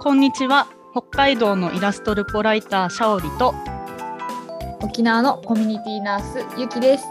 [0.00, 3.52] こんにちは北海道のイラストルポライターシャオリと
[4.80, 7.04] 沖縄のコミュニティナースゆきです。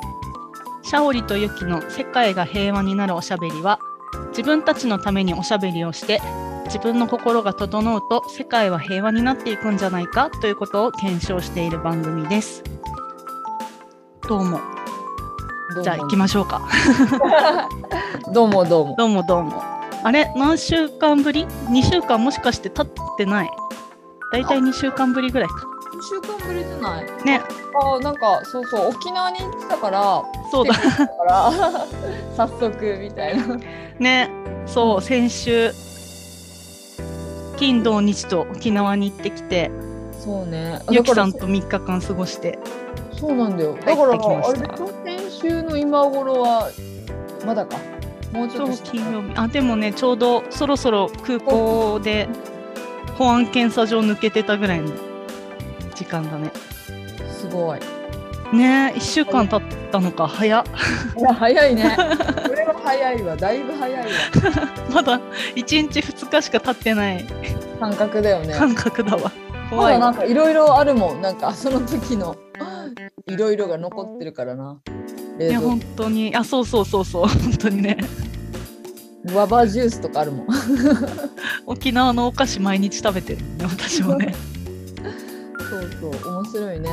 [0.83, 3.79] シャオリとユキの世界が平和になるおしゃべりは
[4.29, 6.21] 自分たちのためにおしゃべりをして
[6.67, 12.63] 自分の心が整うと世界は平和になっていくんじゃないかということを検証している番組です。
[14.29, 14.61] どうも。
[15.83, 16.61] じゃあ行きましょうか。
[18.33, 18.95] どうもどうも。
[18.95, 19.76] どうもどうも。
[20.03, 20.31] あれ？
[20.35, 23.49] 何週間ぶり ?2 週間もしかして経ってない？
[24.31, 25.55] だいたい2週間ぶりぐらいか。
[25.55, 27.05] 2週間ぶりじゃない？
[27.25, 27.41] ね、
[27.81, 30.73] あーなんかそうそう沖縄に行ってたからそうだ。
[30.73, 30.79] か
[31.27, 31.51] ら
[32.37, 33.57] 早速みたいな。
[33.99, 34.29] ね、
[34.67, 35.71] そう、先週、
[37.57, 39.71] 金土日と沖縄に行ってきて、
[40.23, 40.79] そうね。
[40.91, 42.59] ゆきさんと3日間過ごして、
[43.13, 43.73] らそうなんだよ。
[43.73, 46.69] だ帰からあれ先週の今頃は
[47.45, 47.77] まだか？
[48.31, 49.33] もうちょっと金曜日。
[49.35, 52.27] あ、でもね、ちょうどそろそろ空港で
[53.17, 54.91] 保安検査場抜けてたぐらいの
[55.95, 56.51] 時間だね。
[57.31, 57.79] すごい。
[58.53, 60.63] ね1週間経ったのか、早っ。
[61.17, 61.95] いや早いね。
[61.97, 63.35] これは早いわ。
[63.35, 64.09] だいぶ早いわ。
[64.93, 65.19] まだ
[65.55, 67.25] 1日2日しか経ってない
[67.79, 68.53] 感覚だよね。
[68.53, 69.31] 感覚だわ。
[69.69, 71.21] ま怖いなんかいろいろあるもん。
[71.21, 72.37] なんかその時の
[73.27, 74.79] いろいろが残ってるからな。
[75.39, 77.97] いや、冷蔵本当に、あ、そうそうそうそう、本当にね。
[79.27, 80.47] 庫グアバジュースとかあるもん。
[81.65, 84.33] 沖縄のお菓子毎日食べてるね、私もね。
[85.69, 86.89] そうそう面白いね。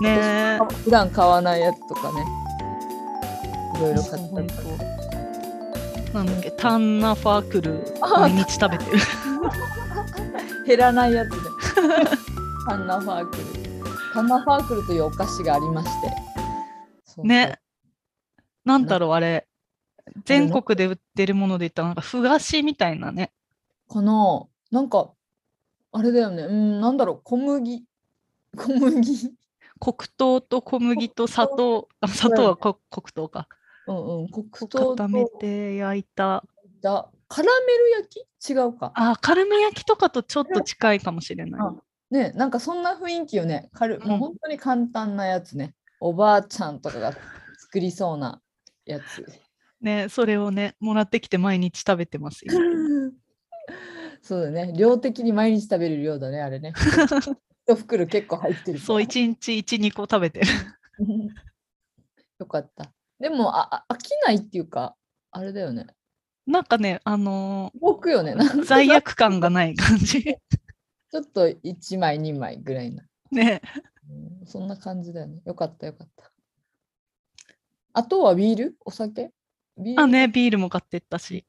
[0.00, 2.24] ね普段買わないやつとかね。
[3.76, 4.94] いろいろ買ったりとか。
[6.14, 8.98] なんだっけ、タンナファークルあ毎日食べてる。
[10.66, 11.36] 減らないやつで。
[12.66, 13.42] タンナファークル。
[14.14, 17.22] タンナファークルというお菓子がありまして。
[17.22, 17.58] ね。
[18.64, 19.46] なんだろう、あれ。
[20.24, 23.32] 全国で売ってるもので言ったら、なんか、ふ菓子みたいなね。
[23.88, 25.12] このなんか
[25.92, 26.44] あれだよね。
[26.44, 27.84] うんなんだろう小麦
[28.56, 29.34] 小麦。
[29.80, 33.48] 黒糖と小麦と砂糖、あ砂糖はこ黒糖か。
[33.86, 36.44] うんうん黒糖と固めて焼いた。
[36.80, 38.50] だカラメル焼き？
[38.50, 38.92] 違うか。
[38.94, 41.60] あ、カルメ焼きとかとちょっと近いかもしれない。
[41.60, 41.74] あ
[42.10, 43.70] ねなんかそんな雰囲気よね。
[43.72, 45.74] かるうんもう本当に簡単なやつね。
[46.00, 47.12] おばあちゃんとかが
[47.58, 48.40] 作りそうな
[48.84, 49.43] やつ。
[49.84, 52.52] ね、それをね、もらってきて毎日食べてますよ。
[54.22, 54.72] そうだね。
[54.74, 56.72] 量的に毎日食べる量だね、あれね。
[57.68, 58.78] 一袋結構入ってる。
[58.78, 60.46] そう、1日1、2個食べてる。
[62.40, 62.90] よかった。
[63.20, 64.96] でもああ飽きないっていうか、
[65.30, 65.86] あれだよね。
[66.46, 68.34] なんかね、あの僕よね。
[68.64, 70.22] 罪悪感がない感じ。
[70.22, 73.04] ちょっと1枚、2枚ぐらいな。
[73.30, 73.60] ね。
[74.08, 75.42] うんそんな感じだよね。
[75.44, 76.30] よかった、よかった。
[77.92, 78.76] あとはビール？
[78.84, 79.30] お酒？
[79.78, 81.44] ビールあ、ね、ビールも買ってったし。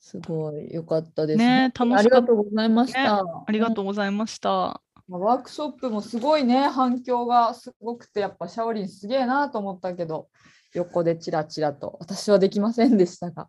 [0.00, 1.38] すごい、よかったです。
[1.38, 3.18] ね本当に楽しかっありがとうございました。
[3.46, 4.82] ありがとうございました。
[5.06, 10.28] まあワークショップもすごいね、反響がすごくて、やっぱシャオリンすげえなと思ったけど、
[10.74, 13.48] 横でチラチラと、私はできませんでしたが、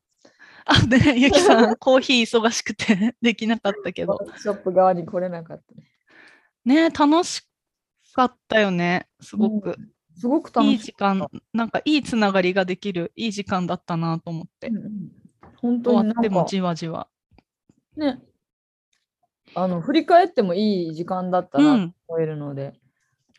[0.66, 4.14] あ、ね、ゆきさん、 コーヒー忙しくて できなかったけど。
[4.14, 6.90] ワークショップ側に来れなかったね。
[6.90, 7.42] ね、楽し
[8.14, 9.76] かったよね、すごく。
[10.20, 14.74] すごく楽しいい時間、なんかいいつながりができる、いい時間だったなと思ってう。
[14.74, 15.12] んうん
[15.62, 17.08] 本当終になんかわってもじわじわ。
[17.98, 18.22] ね、
[19.56, 21.62] あの振り返ってもいい時間だったう。
[21.62, 22.74] なんと思えるので、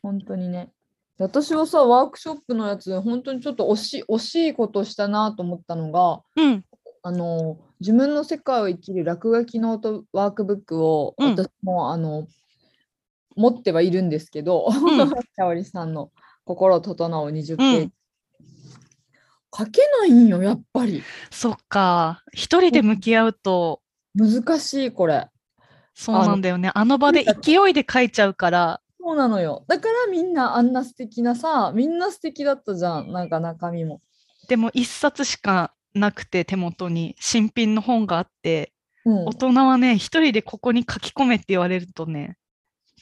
[0.03, 0.71] 本当にね。
[1.19, 6.65] 私はさ、ワークショップのやつ、本当にちょっと惜しい惜しいことしたなと思ったのが、うん。
[7.03, 12.27] あの自分の世界を生きる落書きノートワークブックをうん私も、あの
[13.37, 16.11] 持ってはいるんですけど、んシャオリさんの
[16.45, 17.93] 心整う20ページ、うん
[19.53, 21.03] 書けないんよ、やっぱり。
[21.31, 22.23] そっか。
[22.33, 23.83] 一人で向き合うと、
[24.15, 25.29] 難しい、これ。
[25.95, 26.71] そうなんだよね。
[26.75, 29.65] あの場で勢いで書いちゃうから、そうなのよ。
[29.67, 34.01] だからみんなあんな素敵なさ、みんな素敵だったじゃん、なんか中身も。
[34.49, 38.73] でも一冊しかなくて手元に新品の本があって、
[39.05, 42.37] うん大人はね、一人でここに書き込めって言われるとね、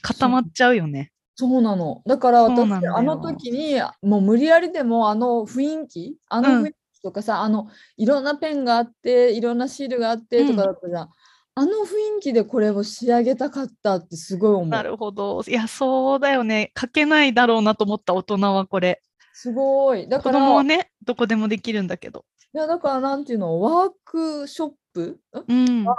[0.01, 1.11] 固まっちゃうよね。
[1.39, 2.01] そうなの。
[2.05, 11.09] だから私あの時にもう無理やりでもあの雰囲気あのうん雰囲気とかさ、あのいろんなペンがあっていろんなシールがあってとかだったじゃん。
[11.55, 14.67] あの雰囲気でこれを仕上げたかったってすごい思う。
[14.67, 15.41] なるほど。
[15.47, 16.71] いや、そうだよね。
[16.77, 19.01] 書けないだろうなと思った大人はこれ。
[19.33, 20.07] すごい。
[20.07, 22.25] だ子から、供はね、どこでもできるんだけど。
[22.53, 23.61] いやだからなんていうの？
[23.61, 25.19] ワークショップ？
[25.47, 25.53] ん？
[25.53, 25.85] うん。
[25.85, 25.95] ワ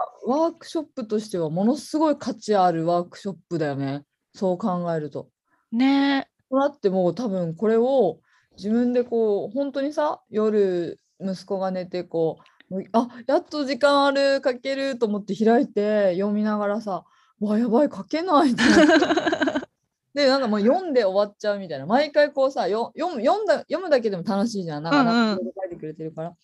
[0.48, 4.02] ークショップとしてはものすごい価値あるワークショップだよね。
[4.35, 5.29] そう考えると。
[5.73, 8.19] ねだってもう多分これを
[8.56, 12.38] 自分でこう本当にさ夜息子が寝てこ
[12.71, 17.05] うあやっと時間ある書けると思って開いて読みながらさ
[17.41, 18.62] わやばい書けないって
[20.15, 26.35] でなんかもう読んで終わっちゃうみたいな毎回こうさよ読む読んだ読むだけでも楽しいじゃんなんかうんうん書いてくれてるから。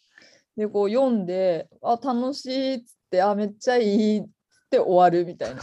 [0.56, 4.26] でこう読んであ楽しいっつってあめっちゃいいっ
[4.70, 5.60] て終わるみたいな。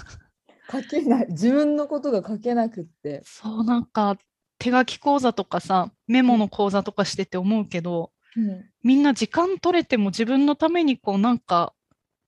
[0.81, 3.21] 書けない自分のことが書けなくって。
[3.25, 4.17] そうなんか
[4.57, 11.73] 手書き講座とかさメモの講座とかしてて思うけどうん、みんな時間取れても自分のためにこうなんか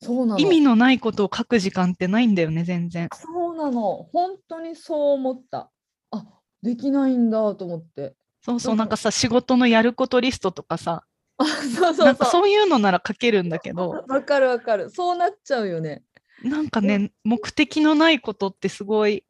[0.01, 3.09] そうなの意味のないことを書く時間ってないんだよね全然。
[3.11, 5.71] そうなの本当にそう思った。
[6.11, 6.25] あ
[6.61, 8.13] できないんだと思って。
[8.43, 11.03] そうそううんなんかさ仕事のやることリストとかさ
[11.37, 12.15] あそうそなんうそう。
[12.17, 14.91] かそういうのなら書けるんだけどわかるわかる。
[14.91, 16.03] そうなっちゃうよね。
[16.45, 19.25] なんかね目的のないことってすごい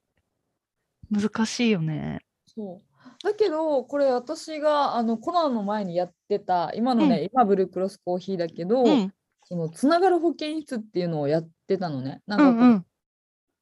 [1.10, 2.20] 難しいよね。
[2.48, 9.14] そうだけどこれ私があのコロナの前にやってた今のね、今ブルークロスコーヒーだけど、うん
[9.48, 12.24] そのつながる保健室っていうのをやってたのね。
[12.26, 12.86] なんかうんうん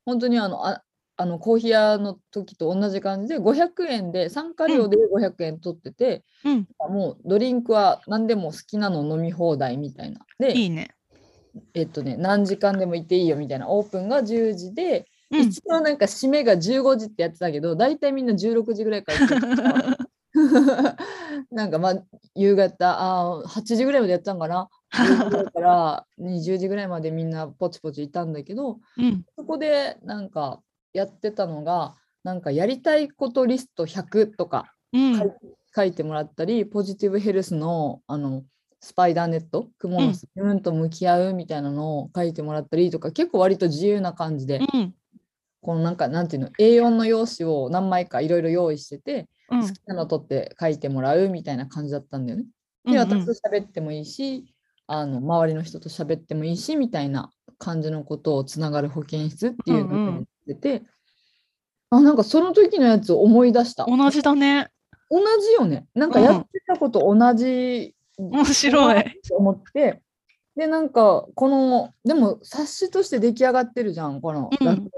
[0.06, 0.82] 本当にあのあ
[1.16, 10.22] あのコーヒー屋の時と同じ感じで500円で参加料で500円取ってて、うんもうドリンクは何でも好きなの飲み放題みたいな。
[10.40, 10.96] でいいね。
[11.74, 15.40] えっとね何時間でもいていいよみたいなオープンが10時で、うん。
[15.42, 19.98] 一応なんか締めが15時ってやってたけど大体みんな16時ぐらいから
[21.52, 22.04] なんかまあ
[22.36, 24.70] 夕方あー8時ぐらいまでやってたんかな。
[24.94, 29.26] 10時ぐらいから20時ぐらいまでみんなポチポチいたんだけどうん。
[29.38, 30.62] そこでなんか
[30.94, 35.18] やってたのがなんかやりたいことリスト100とかうん。
[35.18, 35.32] 書い
[35.76, 38.44] 書いてもらったり、ポジティブヘルスのあの
[38.84, 44.94] スパイダーネット、クモの巣、自分と向き合うみたいなのを書いてもらったりとか、結構割と自由な感じで、うん
[45.62, 52.44] このなんかなんていうの、A4 の用紙を何枚かいろいろ用意してて、うん好きなの取って書いてもらうみたいな感じだったんだよね。
[52.84, 54.54] で、うんうん私と喋ってもいいし、
[54.86, 60.84] あの周りの人と喋ってもいいしみたいな感じのことをつながる保健室っていうのをやってて、
[61.90, 63.86] あなんかその時のやつを思い出した。
[63.86, 64.68] 同じだね。
[65.10, 65.86] 同じよね。
[65.96, 69.20] なんかやってたこと同じ、面白い。
[69.28, 70.02] と思って、
[70.56, 74.90] で、なんか、この、でも冊子として出来上がってるじゃん、この、うん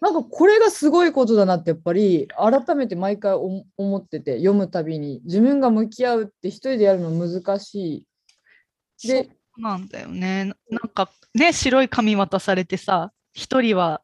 [0.00, 8.06] なんかこれがすごいことだなって、やっぱり、改めて毎回お思ってて、読むたびに、自分が向き合うって一人でやるの難し
[9.02, 9.08] い。
[9.08, 10.44] で、そうなんだよね。
[10.44, 14.02] ななんかね、白い紙渡されてさ、一人は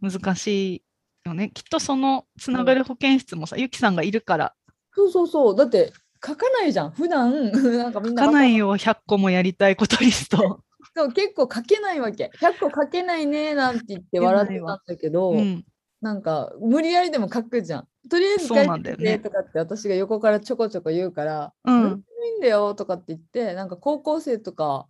[0.00, 0.82] 難しい
[1.24, 1.50] よね。
[1.52, 4.54] きっとそのつながる保健室もさ、ゆきさんがいるから、
[4.94, 5.92] そうそうそう、だって
[6.24, 10.60] 書かないじゃん、普段 なんかみんな書かないよ、100個もやりたいことリスト。
[10.94, 12.30] そう結構書けないわけ。
[12.38, 15.64] 100個書けないねなんて言って笑ってたんだけど、うん、
[16.00, 17.88] なんか無理やりでも書くじゃん。
[18.10, 24.86] とりあえず書ないんだよねてとかって私が横からちょこちょこ言うから、うん、いいんだよとかって言って、なんか高校生とか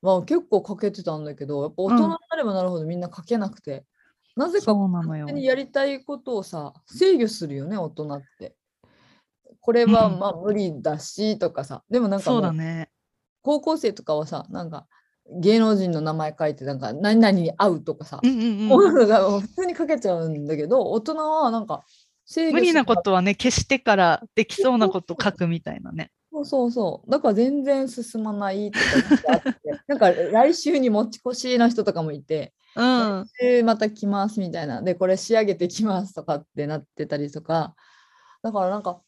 [0.00, 3.84] は結構書けてたんだけど、やっぱ大人になればなるほどみんな書けなくて、
[4.36, 5.32] なぜかそうなのよ勝手。
[5.32, 8.54] にやりたいことをさ、制御するよね、大人って。
[9.64, 12.90] これはうんまあ無理だしとかさ、でもなんかそもううだね。
[13.40, 14.86] 高校生とかはさ、なんか
[15.40, 21.82] 芸能人の名前書いて、なんか何々に会うとかさ、うんうんもうん、普通に書けちゃうんだけど、大人はなんか
[22.52, 26.10] 無理なことはね、消してからできそうなこと書くみたいなね。
[26.30, 27.10] そうそうそう。
[27.10, 29.50] だから全然進まないとかって、
[29.88, 37.74] なんか来週に持ち越しの人とかもいて、うん、来週また来ますみたいな、で、これ仕上げてきますとかってなってたりとか、
[38.42, 39.00] だからなんか、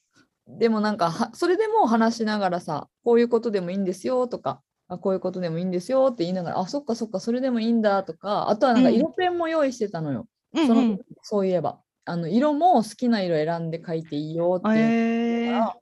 [0.47, 10.29] でもなんかは、それでも話しながらさ、こういうことでもいいんですよとか、あこういうことでもいいんですよって言いながら、あ、そっかそっか、それでもいいんだとか、あとはなんかうん色ペンも用意してたのよ。
[10.55, 11.01] うん、そのうん。
[11.23, 15.73] そういえばあの色も好きな色選んで描いていいよっていうえー、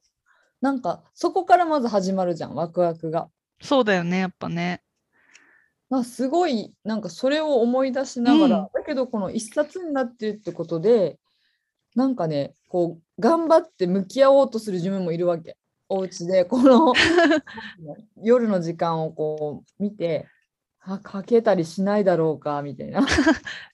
[0.62, 3.28] なんかそこからまず始まるじゃんワクワクが。
[3.60, 4.82] そうだよね、やっぱね。
[6.02, 11.18] すごいなんかそれを思い出しながら、うんだけどこの一冊になってるってことで
[11.94, 15.56] なんかねこう頑張って向き合おうとする自分もいるわけ。
[15.88, 16.92] お家でこの
[18.22, 20.26] 夜の時間をこう見て
[20.80, 23.00] あ書けたりしないだろうかみたいな。
[23.00, 23.04] い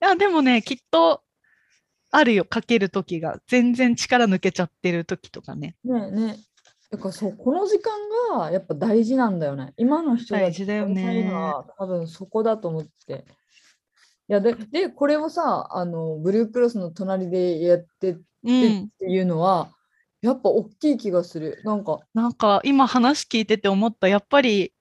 [0.01, 1.23] や、でもね、きっと
[2.11, 3.41] あるよ、書ける時が。
[3.49, 5.77] 全然力抜けちゃってる時とかね。
[5.85, 6.51] ねえねえ。
[6.91, 7.93] だからそうこの時間
[8.37, 9.75] がやっぱ大事なんだよね。
[9.77, 11.31] 今の人大事だよね
[11.79, 13.25] 多分そこだと思って。
[14.31, 18.85] いやででこれをさあのブルークロスの隣でやってってうん。
[18.85, 19.73] っていうのは、
[20.23, 21.61] やっぱ大きい気がする。
[21.65, 24.73] なんかなんか今話聞いてて思った、やっぱり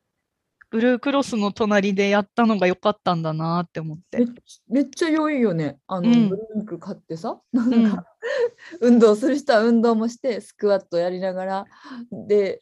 [0.70, 4.26] ブルークロスの隣でやったのが良かったんだなって思ってめ。
[4.70, 5.80] めっちゃ良いよね。
[5.88, 8.06] あの、うんブリンク買ってさ、なんか、
[8.82, 11.66] 運動する人は運動もして、スクワットやりながら、
[12.12, 12.62] で、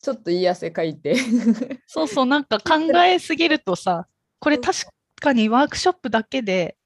[0.00, 1.16] ちょっといい汗かいて。
[1.86, 4.06] そうそう、なんか考えすぎるとさ、
[4.38, 4.92] これ確か
[5.32, 6.76] にワークショップだけで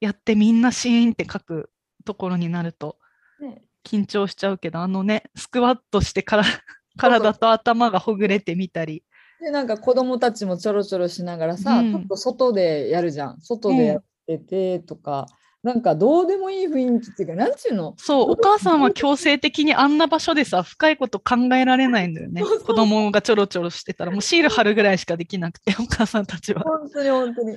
[0.00, 1.70] やってみんなシーンって書く
[2.04, 2.98] ところになると
[3.40, 3.62] ね。
[3.84, 6.44] 緊張しちゃうけど、あのね、スクワットしてから
[6.96, 9.04] 体と頭がほぐれてみたり。
[9.40, 11.92] でなんか子供たちもちょろちょろしながらさ、うん。
[11.92, 13.40] ちょっと外でやるじゃん。
[13.40, 15.26] 外でやっててとか、
[15.64, 17.94] なんかどうでもいい雰囲気っていうかなんちゅうの？
[17.96, 22.42] そう、お母さんは強制的にあんな場所でさ、深いこと考えられないんだよね。
[22.42, 26.60] そうそう子供がちょろちょろしてたら、もうシール貼るぐらいしかできなくて、 お母さんたちは。
[26.62, 27.56] 本当に本当に。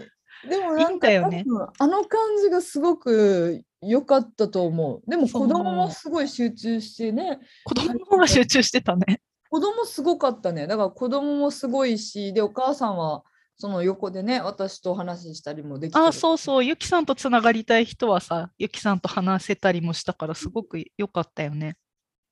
[0.49, 1.43] でもなんかよね。
[1.79, 5.09] あの感じがすごく良かったと思う。
[5.09, 7.39] でも子供もすごい集中してね。
[7.65, 9.19] 子供の方が集中してたね。
[9.49, 10.65] 子供すごかったね。
[10.65, 13.23] だから子供もすごいしでお母さんは
[13.59, 21.75] その横でね私とお話ししたりもできてあ、そうそう、ゆきさんとつながりたい人はさ、ゆきさんと話せたりもしたから、すごく良かったよね。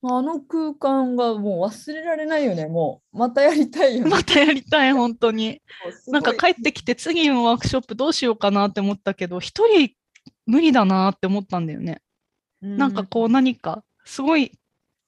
[0.03, 2.67] あの空間がもう忘れられないよね。
[2.67, 4.11] もうまたやりたいよね。
[4.11, 5.61] またやりたい、本当に。
[6.07, 9.93] なんか帰ってきて、次のワークショップどうしようかなって思ったけど、一人
[10.45, 12.03] 無理だなって思ったんだよね。
[12.61, 14.51] なんかこう何か、すごい、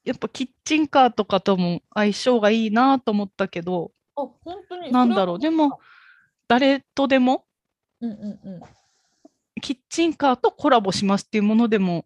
[0.04, 4.92] やっぱキッチンカーとかとも相性がいいなと思ったけど、あ本当に。
[4.92, 5.80] なんだろう、でも、
[6.48, 7.46] 誰とでも？
[8.02, 8.62] うんうんう
[9.62, 12.06] キッチンカーとコラボしますっていうものでも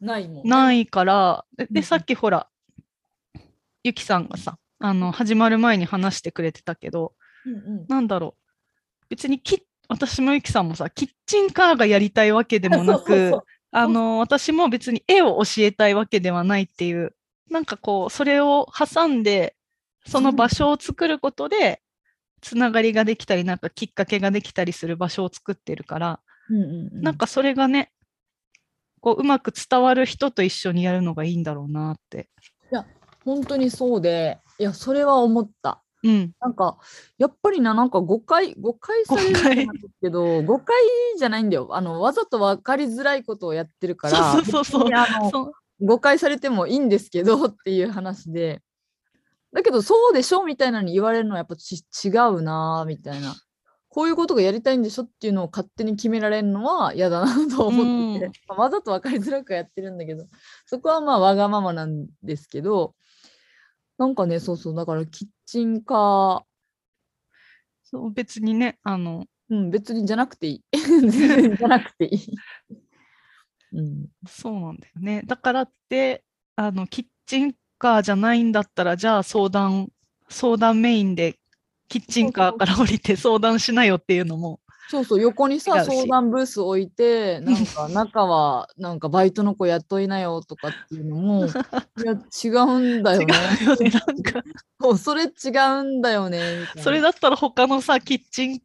[0.00, 0.42] んないもんね。
[0.44, 2.48] ないから、でさっきほら、
[3.84, 7.12] ゆきさんがさ、あの、始まる前に話してくれてたけど、
[7.44, 7.86] うんうん。
[7.88, 13.40] なんだろう、別にキッ私もゆきさんもさ、キッチンカーがやりたいわけでもなく、
[13.70, 17.14] あの、私も別に絵を教えたいわけではないっていう、
[17.50, 19.54] なんかこう、それを挟んで、
[20.06, 21.82] その場所を作ることで、
[22.46, 27.02] つながりができたり、なんかきっかけができたりする場所を作ってるから、うんうんうん。
[27.02, 27.90] なんかそれがね、
[29.00, 32.28] こう、うまく伝わる人と一緒にやるのがいいんだろうなって。
[33.24, 35.82] 本当にそうでいやそれは思った。
[36.04, 36.30] うん。
[36.40, 36.78] なんか
[37.18, 39.68] やっぱりななんか誤解誤解されるじゃない
[40.00, 40.76] けど誤解
[41.18, 41.66] じゃないんだよ。
[41.72, 44.90] あのわざと分かりづらいことをやってるからそうそうそう
[45.32, 45.52] そう。
[45.84, 48.62] 誤解されてもいいんですけどっていう話で
[49.56, 53.34] だけどそうでしょみたいなのに言われるのはやっぱち違うなみたいな。
[53.88, 58.32] こういうことがやりたいんでしょっていうのを勝手に決められるのは嫌だなと思ってて、うん。
[58.48, 60.26] まあわざと分かりづらくやってるんだけど。
[60.66, 62.94] そこはまあわがままなんですけど。
[63.96, 64.74] なんかねそうそう。
[64.74, 66.42] だからキッチンカー。
[67.84, 70.62] そう別にね、あの、うん、別にじゃなくていい。
[71.56, 72.36] じゃなくていい。
[73.72, 75.22] うん、そうなんだよね。
[75.24, 76.22] だからって、
[76.56, 79.88] あの、キッチンカーじゃないんだったら、じゃあ相談、
[80.28, 81.38] 相談メインで、
[81.88, 91.46] キッチンカーから降りて相談しなよっていうのも、そうそう、横に違さ、相談ブース置いて、なんか中は、なんかバイトの子雇いなよとかっていうのも、
[91.98, 93.26] いや、違うんだよね。
[93.60, 94.44] 違うよね、なんか、
[94.80, 95.48] そうそれ違
[95.80, 96.40] うんだよね。
[96.78, 98.60] それだったら他のさ、キッチン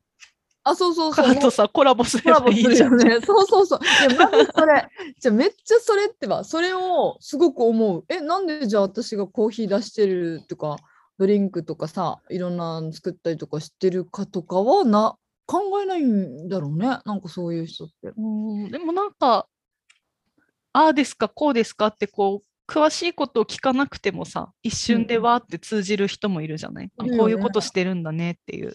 [0.63, 1.35] あ、そうそうそう。
[1.37, 2.91] とさ、コラボすればいいじゃん。
[2.91, 3.19] よね。
[3.21, 3.79] そうそうそう。
[3.79, 4.87] いや、まずそれ。
[5.19, 8.05] じゃあめっちゃそれってば、それをすごく思う。
[8.09, 10.77] え、なんでじゃあ私がコーヒー出してるとか、
[11.17, 15.15] ドリンクとかさ、いろんなの作ったりとかしてるかとかはな、
[15.47, 16.99] 考えないんだろうね。
[17.05, 18.13] なんかそういう人って。
[18.15, 19.47] うんでもなんか、
[20.73, 28.73] ああですか、こうですかって、こう、詳しいことを聞かなくてもさ、一瞬でわーって通じる人もいるじゃない、あいるよねこういうことしてるんだねっていう。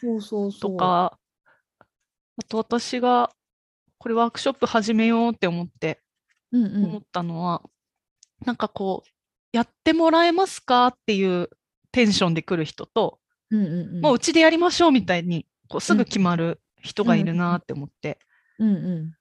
[0.00, 0.70] そうそうそう。
[0.72, 1.18] とか、
[2.38, 3.30] あと私が
[3.98, 6.00] これワークショップ始めようって思って
[6.52, 6.84] うんうん。
[6.84, 7.62] 思ったのは、
[8.44, 9.08] なんかこう、
[9.52, 11.50] やってもらえますかっていう
[11.90, 13.18] テンションで来る人と、
[13.50, 14.00] うんうんうん。
[14.00, 18.18] もううちでやりましょうみたいにこうすぐ決まる人がいるなって思って、
[18.58, 19.14] うんう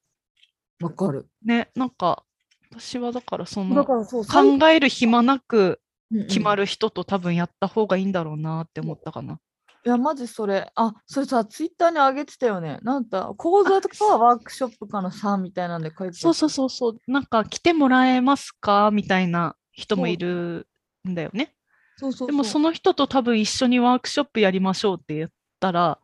[0.82, 0.86] ん。
[0.86, 1.28] わかる。
[1.44, 2.24] ね、なんか
[2.72, 5.82] 私はだからそだの考える暇なく
[6.28, 6.64] 決まる。
[6.64, 9.40] る人と多分やった方がいいんだろうなって思ったかな。
[9.84, 10.72] いや、マジそれ。
[10.76, 12.78] あ、それさ、ツイッターに上げてたよね。
[12.84, 20.68] なんだ、講座とかワークショップかなさ、みたいなんで書いてそうそうそうそう、なんか来てもらえますかみたいな人もいる
[21.10, 21.56] んだよね。
[21.98, 26.00] そうそうでもその人と多分一緒にワークショップやりましょうって言ったら、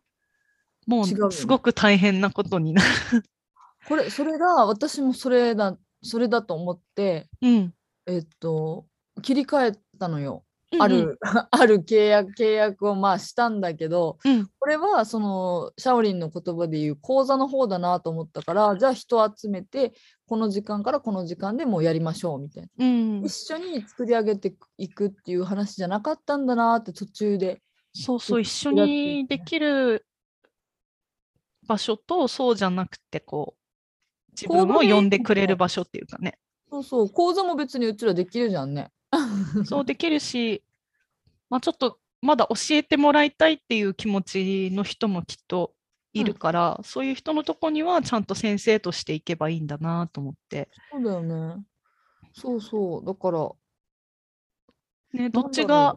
[0.86, 2.88] も違うすごく大変なことになる。
[3.86, 7.74] これ、それが、私もそれだ、それだと思って、うん。
[8.06, 8.86] えっと、
[9.22, 10.44] 切り替えたのよ。
[10.72, 11.18] うんうんある、
[11.50, 19.94] ある契約、契約をまあしたんだけど、うんこれはそのシャオリンの言葉で言う講座の方だなと思ったから、じゃあ人を集めて、
[20.26, 22.84] この時間からこの時間でもうやりましょうみたいな。
[22.84, 27.62] うん一緒に作り上げていくっていう話じゃなかったんだなって途中で。
[27.94, 30.04] そうそう、一緒にできる
[31.66, 36.38] 場所と、そうじゃなくて、こう、自分を呼んでくれる場所っていうかね。
[36.70, 38.90] そうそう、講座も別にうちらできるじゃんね。
[39.64, 40.62] そうできるし、
[41.50, 45.74] まあ、ちょっとまだ教えてもらいたいっていう気持ちの人もきっと
[46.12, 51.64] いるから、そういう人のとこにはちゃんと先生としていけばいいんだなと思って、そうだよね。
[52.32, 53.04] そうそう。
[53.04, 53.50] だから、
[55.12, 55.92] ね、どっちが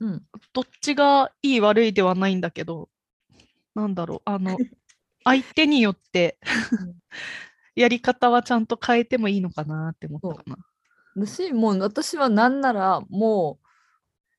[0.00, 0.22] ううん。
[0.52, 2.88] どっちがいい悪いではないんだけど、
[3.74, 4.56] なんだろう、あの、
[5.24, 6.38] 相手によって
[6.82, 6.96] うん
[7.76, 10.58] やり方はちゃんと変えてもいいのかなって思ったかな。
[11.16, 13.66] だし、もう私はなんなら、もう、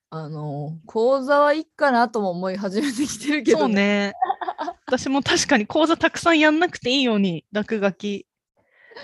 [0.09, 3.69] あの、講座はいいかなとも思い始めてきてるけど、そう。
[3.69, 4.13] ね。
[4.85, 8.27] 私も確かに講座たくさんやんなくていいように落書き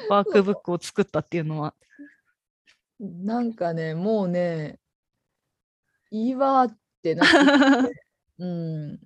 [0.09, 1.73] ワークブックを作ったっていうのは。
[2.99, 4.79] なんかね、もうね、
[6.11, 7.29] いいわってなっ
[7.88, 8.03] て
[8.39, 8.99] うん。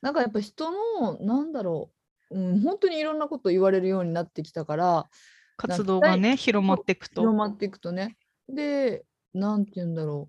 [0.00, 1.90] なんかやっぱ人の、なんだろ
[2.30, 5.08] う、うん、本当にいろんなこと言われるようになってきたから、
[5.56, 7.22] 活動がね、広まっていくと。
[7.22, 8.16] 広まっていくとね。
[8.48, 10.28] で、なんて言うんだろ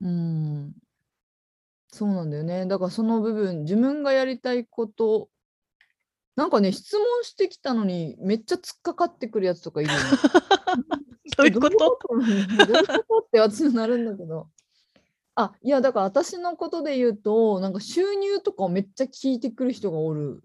[0.00, 0.06] う。
[0.06, 0.74] うん。
[1.88, 2.66] そうなんだよね。
[2.66, 5.28] だからその部分、自分がやりたいこと、
[6.34, 10.04] なんかね、質問してきたのに、めっちゃ突っかかってくるやつとかいるよね。
[11.36, 11.98] どういうこと？
[12.08, 12.46] どういう
[13.06, 13.26] こと？
[13.26, 14.48] って私になるんだけど。
[15.34, 20.42] あ、いや、だから私のことで言うと、なんか収入とかをめっちゃ聞いてくる人がおる。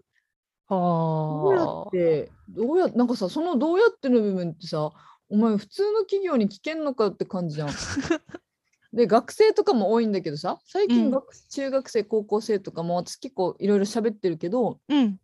[0.68, 1.88] どうやはあ。
[1.88, 4.92] って、どうや、なんかさ、そのどうやっての部分ってさ、
[5.28, 7.68] お前普通の企業に聞けんのかって感じじゃん。
[8.92, 15.20] で、学生とかも多いんだけどさ、最うん近学、中学生、高校生とかも私結構いろいろ喋ってるけど、うん。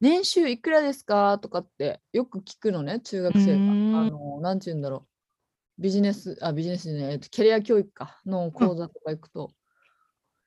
[0.00, 4.00] 年収いくらですかとかってよく聞くのね、中学生が。
[4.00, 5.06] あの、なんて言うんだろ
[5.78, 5.82] う。
[5.82, 9.52] ビジネス、あ、ビジネスじゃない、えっと、キャリア教育かの講座とか行くと。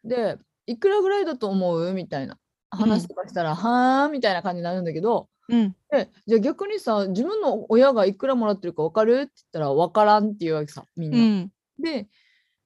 [0.03, 1.93] で、いくらぐらいだと思う？
[1.93, 2.39] みたいな
[2.71, 5.75] 話とかしたら、はーみたいな感じになるんだけど、うん。
[5.91, 11.17] で、じゃあ逆にさ、自分の親がいくらもらってるか分かるって言ったら、分からんっていうわけさ、みんな。
[11.17, 11.51] うん。
[11.79, 12.07] で、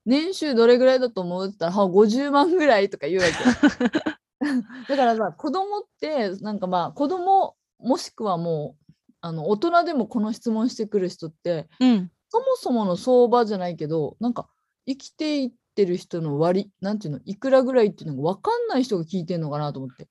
[0.06, 3.34] 年収どれぐらいだと思うって言ったら、は50万ぐらいとか言うわけ。
[4.90, 12.12] だからさ、子供って、なんかまあ、子供もしくはもう、あの大人でもこの質問してくる人って、うん。
[12.30, 14.50] そもそもの相場じゃないけど、なんか
[14.86, 20.08] 生きていってる人の割、なんていうの、いくらぐらいっていうのが分かんない人が聞いてるのかなと思って。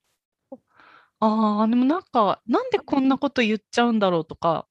[1.19, 4.67] ああ、でもなんか、なんでこんなこと言っちゃうんだろうとか、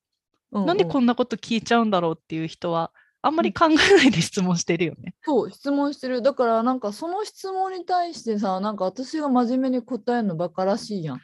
[0.52, 5.14] なんでううこんなこと聞いちゃうんだろうっていう人は、あんまり考えないで質問してるよね。
[5.22, 6.20] そう、質問してる。
[6.20, 11.20] だから、なんかその質問に対してさ、なんか私が真面目に答えるのバカらしいやん。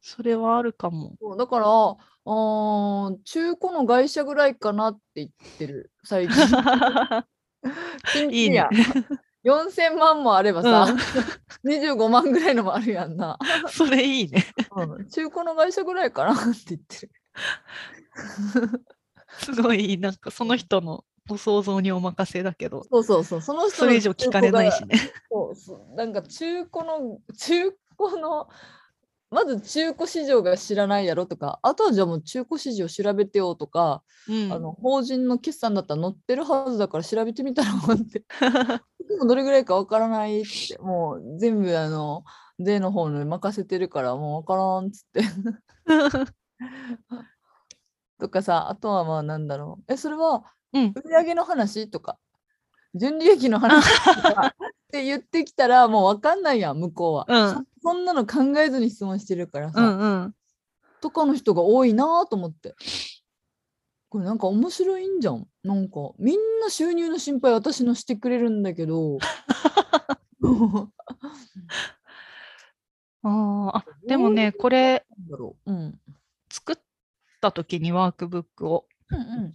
[0.00, 1.16] それはあるかも。
[1.20, 6.36] そうだから、あー中古の会社ぐらいかなって言ってる、最近。
[8.30, 8.84] いいねキや。
[9.46, 10.86] 4000万もあればさ、
[11.64, 13.38] 25万ぐらいのもあるやんな。
[13.70, 14.44] それいいね。
[14.74, 17.12] うん中古の会社ぐらいかなって言ってる。
[19.38, 24.98] すごい、なんかその人のご想像にお任せだけど、そうそうそう、その人のそれ以上聞かれないしね。
[25.30, 28.48] そうそうなんか中古の中古の
[29.30, 34.52] まず中古市場が知らないやろとかあとはじゃあもう中古市場調べてよとか、うん。
[34.52, 38.24] あの法人の決算だったら載ってるはずだから調べてみたらって。
[39.08, 42.24] でもどれぐらいかわからないってもう全部あの
[42.58, 45.22] 税の方に任せてるからもうわからんっつって。
[48.18, 49.92] とかさあとはまあなんだろう。
[49.92, 50.92] えそれはうん。
[50.94, 52.18] 売上の話とか
[52.94, 53.84] 純利益の話
[54.22, 60.34] とか って言ってきたらもうわかんないやん向こうは、うんそそんなの考えずに質問してるからさ、うんうん。
[61.00, 62.74] とかの人が多いなと思って。
[64.08, 65.46] これなんか面白いんじゃん。
[65.62, 69.18] なんかみんな収入の心配私のしてくれるんだけど。
[73.22, 75.72] あでもね、これうう。
[75.72, 76.00] ん。
[76.50, 76.76] 作っ
[77.40, 79.54] た時にワークブックを、うんうん。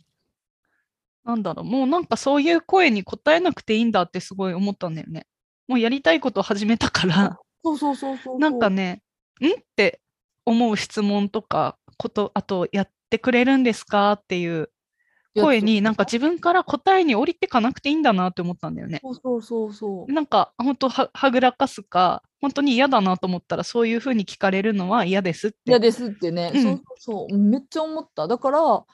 [1.23, 5.27] なんだろう、もうなんかそういう声に答えなくていいんだってすごい思ったんだよね。
[5.67, 9.03] もうやりたいことを始めたから、そうそうそうそうなんかね、
[9.41, 9.45] ん？
[9.47, 10.01] って
[10.45, 14.13] 思う質問とか、こと、あと、やってくれるんですか？
[14.13, 14.69] っていう
[15.35, 18.99] 声に、なんか自分から答えに降りてかなくていいんだなって思ったんだよね。
[19.03, 20.11] そうそうそうそう。
[20.11, 25.57] なんか、本当は、はぐらかすか、本当に嫌だなと思ったら、そういうふうに聞かれるのは嫌ですって。
[25.67, 26.61] 嫌ですってね、うん。
[26.63, 27.37] そうそうそう。
[27.37, 28.27] めっちゃ思った。
[28.27, 28.85] だからも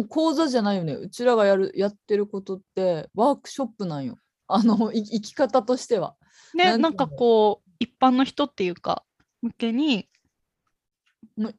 [0.00, 0.92] う講座じゃないよね。
[0.92, 4.16] うちらがやるやってることってワークショップなんよ。
[4.46, 6.16] あのい生き方としては。
[6.54, 9.04] ね、なんかこう、一般の人っていうか、
[9.40, 10.06] 向けに、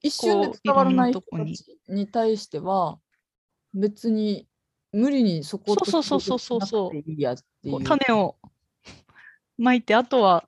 [0.02, 2.08] 一瞬で伝わらない人たちに。
[2.08, 3.00] 対しては
[3.74, 4.48] 別に
[4.92, 7.84] 無理にそことそうそうそうそうそう。
[7.84, 8.38] 種を
[9.58, 10.48] まいて、あとは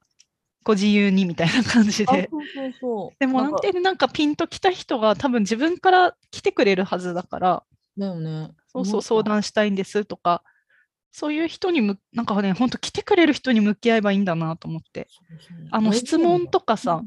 [0.63, 2.27] ご自由にみたいな感じで。
[2.27, 3.15] あそうそうそう。
[3.19, 7.63] でも、なんんてなんかピンときた人が多分自分から来てくれるはずだから、
[7.97, 8.51] だよね。
[8.67, 10.43] そうそう、相談したいんですとか、
[11.15, 15.07] そういう人にむ、なんかね、本当来てくれる人に向き合えばいいんだなと思って。
[15.69, 17.03] あの質問とかさ、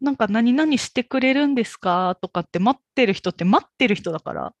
[0.00, 4.54] なんか何々してくれるんですかとかって待ってる人って待ってる人だから、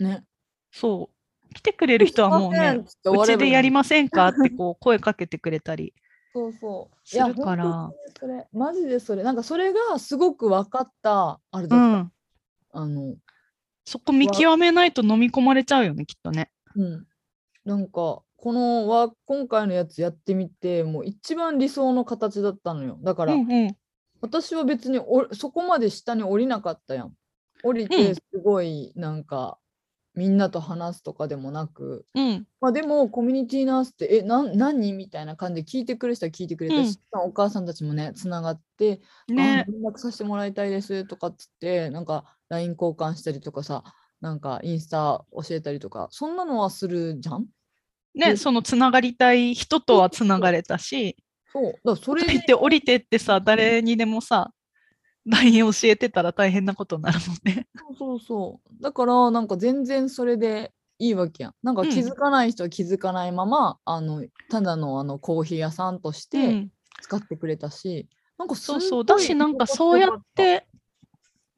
[0.00, 0.24] ね。
[0.70, 1.10] そ
[1.50, 1.54] う。
[1.54, 5.92] 来てくれる人はもうねうちでやりませんかってこう声かけてくれたり。
[6.32, 6.96] そうそう。
[7.04, 11.84] するからそれ、マジでそれ、なんかそれがすごく分かった、あれだった。
[11.84, 12.12] うん。
[12.72, 13.16] あの、
[13.84, 16.50] そこ見極めないと飲み込まれちゃうよね、きっとね。
[16.74, 17.06] うん。
[17.64, 22.98] なんか、このわ今回のやつやってみて、もう一番理想の形だったのよ。
[23.02, 23.76] だから、うんうん。
[24.20, 27.12] 私は別におそこまで下に降りなかったやん。
[27.62, 29.58] 降りうんてすごいなんか、
[30.14, 32.46] みんなと話すとかでもなく、うん。
[32.60, 34.92] まあでもコミュニティナースって、え、なん何？
[34.92, 39.64] みたいな感じで聞いてくる人は聞いてくれたし、お母さんたちもね、つながって、あね。
[39.68, 43.84] 連絡させてもらいたいですとかっつって、なんか LINE 交換したりとかさ、
[44.22, 47.46] なんかインスタ教えたりとか、そんなのはするじゃん？
[48.14, 51.16] ね、そのつながりたい人とはつながれたし、
[51.52, 51.74] そう。
[51.84, 54.52] だそれって降りてってさ、誰にでもさ、
[55.26, 57.66] LINE 教えてたら大変なことになるもんね。
[57.76, 58.82] そうそうそう。
[58.82, 61.54] だから、なんか全然それでいいわけやん。
[61.62, 68.08] なんかうん気づかない人は気づかないまま、あの、ただのあのコーヒー屋さんとしうてん、使ってくれたし、
[68.38, 69.04] なんかそうそう。
[69.04, 70.10] だし、なんかそうやっ。
[70.34, 70.66] て、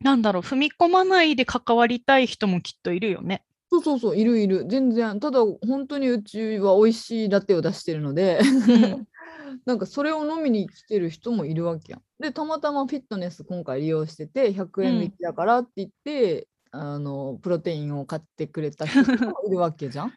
[0.05, 3.43] なんだろう、踏み込まないで関わりたい人もきっといるよね。
[3.73, 4.67] そうそうそう、いるいる。
[4.69, 5.19] 全然。
[5.19, 9.09] ただ、本当にうちは美味しいラテを出してるので、うん
[9.65, 12.03] なんかそれを飲みに来てる人もいるわけやん。
[12.21, 20.09] で、たまたまフィットネス今回利用してて、100円引きだからって言って、あの、プロテインを買ってくれた人 もいるわけじゃん。
[20.09, 20.13] も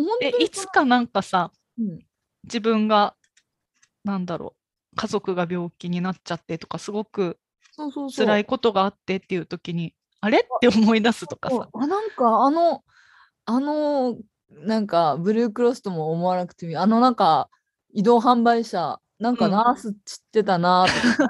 [0.00, 2.00] う本いつかなんかさ、うん
[2.44, 3.16] 自分が、
[4.02, 4.54] なんだろ
[4.92, 7.38] う、家族が病気になっちゃってとか、すごく
[7.76, 8.26] そうそうそう。
[8.26, 10.38] 辛いことがあってっていう時に、あれ？
[10.38, 11.68] って思い出すとかさ。
[11.72, 12.84] あなんかあの
[13.46, 14.16] あの
[14.50, 17.48] なんかブルークロスとも思わなくてもいいあのなんか
[17.92, 19.98] 移動販売車なんかうんナース知っ
[20.32, 21.28] てたなと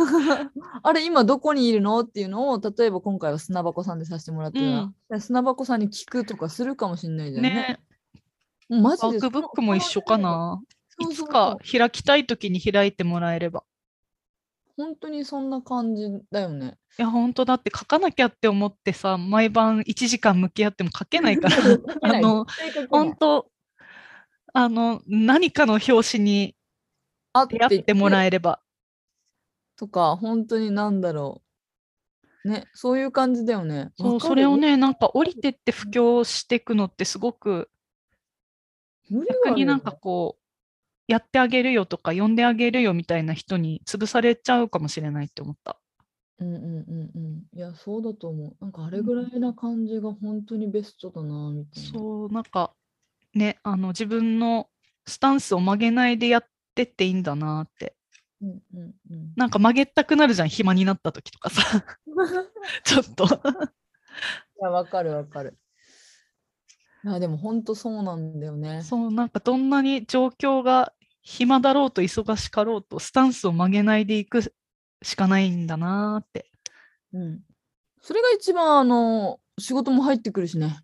[0.00, 0.50] か、
[0.82, 2.00] あれ今どこにいるの？
[2.00, 7.50] っていうのを例えば今回は砂箱さんでさせてもらってるな、で砂箱さんに聞くとかするかもしれないじゃんね。
[7.50, 7.80] ね、
[8.68, 10.60] もうマジでワークブックも一緒かな。
[10.98, 13.62] いつそうそうそうか開きたい時に開いてもらえれば。
[14.76, 16.78] 本当にそんな感じだよね。
[16.98, 21.56] いや、本当だって書かなきゃって思ってさ、毎晩1時間向き合っても書けないから、
[22.02, 22.46] あの、
[22.90, 23.50] 本当、
[24.52, 26.56] あの、何かの表紙に
[27.34, 28.60] あ出会ってもらええれば。
[29.76, 31.42] とか本当になんだろ
[32.44, 32.48] う。
[32.48, 33.90] ねそういう感じだよね。
[33.98, 37.70] そう、それをね、なんか降りてって布教していくのってすごく、
[39.10, 39.82] 無理は逆になんね。
[39.84, 40.45] かこう、
[41.08, 45.78] やってあげるよとか、呼んであげるよみたいな人に潰されちゃうかもしれないって思った。
[46.38, 47.42] うんうんうんうん。
[47.54, 48.56] いや、そうだと思う。
[48.60, 51.90] なんかあれぐらいな感じが本当にベストだな、みたいな。
[51.90, 52.72] そう、なんか、
[53.34, 54.68] ね、あの、自分の
[55.06, 57.94] スタンスを曲げないでやってっていいんだなって。
[58.42, 59.32] うんうんうん。
[59.36, 61.62] なんか曲げたくなるじゃん、暇になった時とかさ。
[62.84, 63.24] ちょっと。
[63.24, 63.28] い
[64.60, 65.58] や、わかるわかる。
[67.04, 68.82] いや、でも本当そうなんだよね。
[68.82, 70.92] そう、なんかどんなに状況が
[71.26, 74.42] 暇だろうと忙しかろうと、スタンスを曲げないでいく
[75.02, 76.48] しかないんだなーって。
[77.12, 77.40] うん。
[78.00, 80.78] それが一番、あの、仕事も入ってくるしね。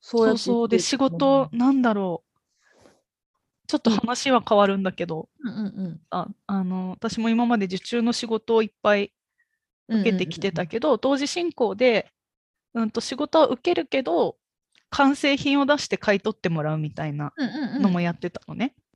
[0.00, 0.68] そうやってそう。
[0.68, 2.88] で、仕事、なんだろう。
[3.66, 9.12] ちょっとうん話は変わるんだけど、うんうんああの私も今まで受注の仕事をいっぱい
[9.88, 10.00] うん。
[10.02, 12.12] 受けてきてたけど、同時進行で、
[12.74, 14.36] うん、と仕事は受けるけど、
[14.90, 17.82] 完成品を出して買い取ってもらうみたいなうんうんうん。
[17.82, 18.66] のもやってたのね。
[18.66, 18.89] うんうんうん。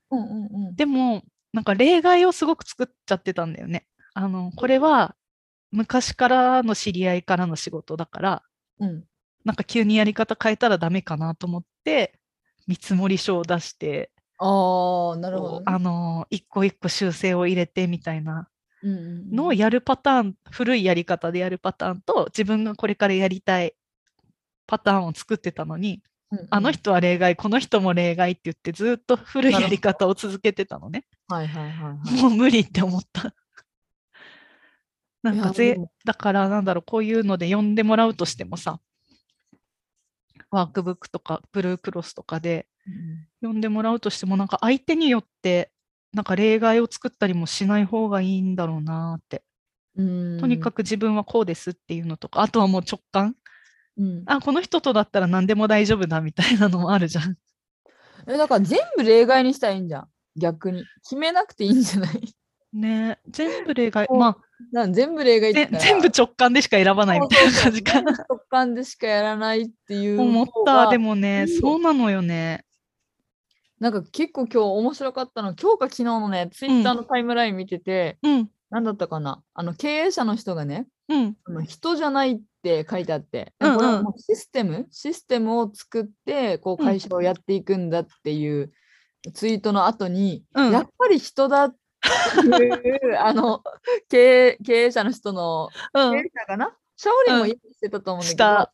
[0.75, 1.23] でも、
[1.53, 3.87] なんか例外をすごく作っちゃってたんだよね。
[4.15, 5.15] あの、これは
[5.71, 8.43] 昔からの知り合いからの仕事だから、
[8.81, 9.05] うん。
[9.45, 12.19] なんか急にやり方変えたらダメかなと思って、
[12.67, 15.65] 見積書を出して、ああ、なるほど、ね。
[15.67, 18.49] あの、一個一個修正を入れてみたいな
[18.83, 23.75] うんうんうんのをやるパターン、古いやり方でやるパターンと、自分がこれからやりたい
[24.67, 26.03] パターンを作ってたのに、
[26.35, 31.05] うんうんあの人は例外、この人も例外って言って、ずっと古いやり方を続けてたのね。
[31.29, 32.23] はいはいはいはい。
[32.23, 33.35] もう無理って思った。
[35.23, 38.81] なんいかぜだからなんだろう、こういうので呼んでもらうとしてもさ、
[40.51, 45.71] ワークブックとかブルークロスとかでうん呼んでもらうとしても、なんか相手によって、
[46.13, 49.43] なんか例外を作ったりもしない方がいいんだろうなって。
[49.97, 53.37] うんとにかく自分はこうですっていうのとか、あとはもう直感。
[53.97, 57.37] うん、あ、この人とだったら何でも大丈夫だみたいなのもあるじゃん。
[58.29, 62.35] えだから全部例外にしたらいいんじゃん逆に決めなくていいんじゃない？
[62.73, 64.09] ね全部例外。
[64.11, 64.37] ま
[64.73, 68.13] なん全部例外全部直感でしか選ばないみたいな感じかな。
[68.13, 70.75] 直感でしかやらないっていう思っ方た。
[70.87, 72.65] がでもね、そうなのよね。
[73.79, 78.51] なんか結構今日面白かったの今日か昨日のねツイッターのタイムライン見てて、うん。
[78.71, 81.37] 何だったかなあの経営者の人がねうん。
[81.67, 82.43] 人じゃないって
[82.89, 83.77] 書いてあって、うんうん。
[83.77, 84.87] これはもうシステム？
[84.91, 86.89] システムを作ってこううん。
[86.89, 88.73] 会社をやっていくんだっていう
[89.35, 90.73] ツイートの後に、うん。
[90.73, 91.75] やっぱり人だっ
[92.43, 92.69] てい
[93.13, 93.63] う あの
[94.09, 96.11] 経営経営者の人の経営うん。
[96.11, 96.77] 者かな？
[96.97, 98.73] シャオリンもうん言ってたと思うんだけど、した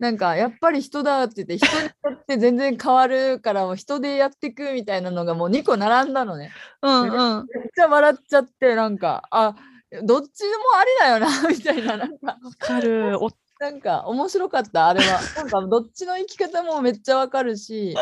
[0.00, 6.50] なんかやっぱり人だって言って人によって全然変わるからもう人でやっていくみたいなのがもう2個並んだのね。
[6.80, 7.46] うんうん。
[7.54, 9.54] めっちゃ笑っちゃってなんかあ
[10.02, 13.22] どっちでもありだよな みたいななんかわかる。
[13.22, 15.20] お なんか面白かったあれは。
[15.36, 17.94] なんかどっちの生き方もめっちゃわかるし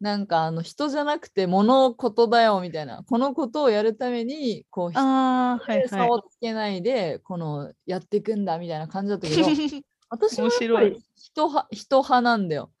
[0.00, 9.84] なんかあの人じゃなくて物事だよみたいなこのことをやるためにこう人ああ、はいで差はをつけないでこのやっていくんだみたいな感じだったけどい。
[10.10, 12.72] 私もやっぱ面白いり人派人派なんだよ。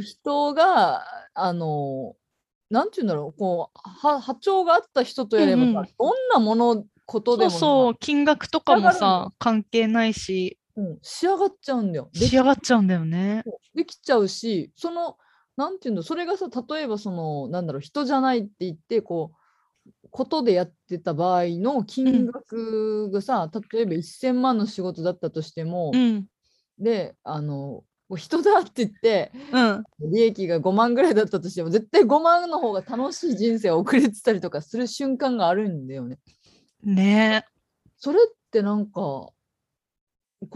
[0.00, 2.16] 人があの
[2.70, 12.08] なんて言うんだろうこうは波長があった人とやればさ、うんうんどんなものことでもさそうそう、金額とかもさ、関係ないし、うん仕上がっちゃうんだよ。
[12.14, 13.44] で仕上がっちゃうんだよね。
[13.74, 15.18] できちゃうしその
[15.58, 26.26] なんていうんだそれがさ例えばそのなんだろう人じゃないって言ってこうことでやってた場合の金額がさ、例えば1000万の仕事だったとしても、うん。
[26.78, 27.84] であの
[28.16, 29.84] 人だって言ってうん。
[30.10, 36.18] 利益が5万ぐらいだったとしても絶対5万の方が楽しい人生を送れてたりとかする瞬間があるんだよね。
[36.82, 37.44] ね。
[37.96, 39.34] それってなんかこ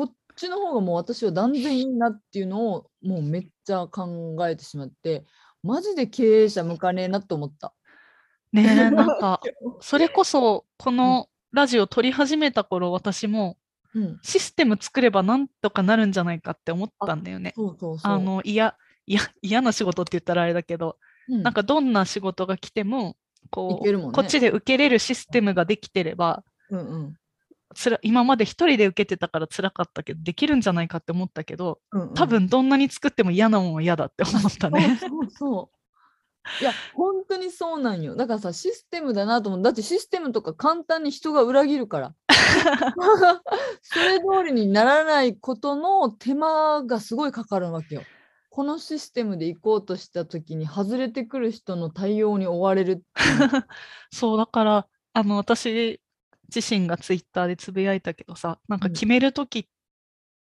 [0.05, 5.25] っちの方がもう私は断然いいなっていうのをもうめっちゃ考えてしまって
[5.63, 7.75] マジで経営者向かねえなと思った。
[8.55, 9.41] え、ねえ、 なんか、
[9.81, 13.57] それこそ、このラジオ撮り始めた頃、私も
[13.97, 17.55] うん、システム作ればなんとかなるんじゃないかって思ったんだよね。
[18.03, 23.17] あの、嫌、嫌、嫌な仕事って言ったらあれだけど、うん、なんかどんな仕事が来ても、
[23.51, 27.17] こう、ねこっちで受けれるシステムができてれば、うんうん
[27.75, 34.97] つら今まで一人で受けてたから辛かったけど、できるんじゃないかって思ったけど、うんうん、多分どんなに作っても嫌なもんは嫌だって思ったね。
[35.01, 35.77] そうそうそう。
[36.63, 38.15] いや本当にそうなんよ。
[38.15, 39.63] だからさシステムだなと思う。
[39.63, 42.15] だってシステムとか簡単に人が裏切るから。
[43.83, 48.03] それ通りにならないことの手間がすごいかかるわけよ。
[48.57, 53.05] このシステムで行こうとした時に外れてくる人の対応に追われる
[54.11, 56.01] そう、だから、あの、私
[56.49, 59.67] 自身がツイッターでつぶやいたけどさ、なんかうん決めるときっ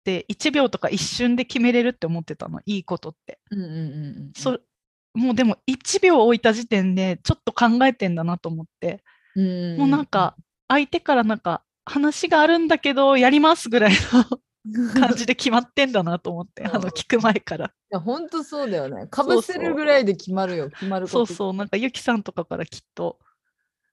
[0.04, 3.40] て1秒とか一瞬で決めれるって思ってたの、いいことって。
[3.50, 4.32] うんうんうんうん。
[4.36, 4.60] そ
[5.14, 9.02] もうでも1秒置いた時点でちょっと考えてんだなと思って、
[9.34, 9.40] う
[9.76, 10.36] もうなんか
[10.68, 14.38] 相手からなんか話があるんだけどやりますぐらいの
[14.94, 17.66] 感じで決まってんだなと思って、うんあの聞く前から。
[17.66, 19.06] いや本当そうだよね。
[19.06, 20.70] かぶせるぐらいで決まるよ。
[20.70, 21.08] 決まる。
[21.08, 23.18] そうそう、なんかゆきさんとかからきっと、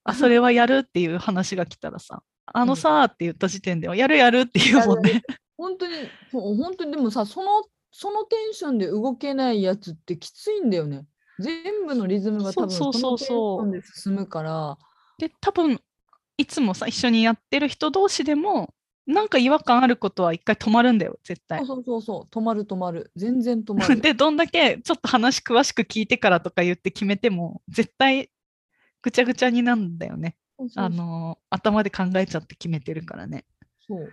[0.04, 5.24] あ、それはやるっていう話が来たらさ、あのさーって言った時点では、やるやるっていうもんね。
[5.58, 5.94] 本当に、
[6.32, 11.06] 本当にでもさ、その、そのテンションで動けないやつってきついんだよね。
[11.40, 14.78] 全部のリズムが多分そうそうそうそうのテンションで進むから、
[15.18, 15.80] で、多分、
[16.38, 18.75] いつもさ、一緒にやってる人同士でも、
[19.08, 21.84] なんか違和感あることは一回止まるんだよ、絶対そう。
[21.84, 23.12] そうそう止まる止まる。
[23.16, 24.00] 全然止まる。
[24.02, 28.32] で、どんだけちょっと話詳しく聞いてからとか言って決めても、絶対
[29.02, 30.36] ぐちゃぐちゃになるんだよね。
[30.76, 33.46] あの、頭で考えちゃって決めてるからね。
[33.88, 34.06] そう。
[34.06, 34.08] い